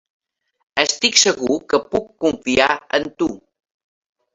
[0.83, 3.33] Estic segur que puc confiar en tu.